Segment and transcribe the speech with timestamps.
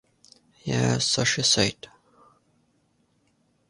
[0.63, 1.87] Yes, so she said.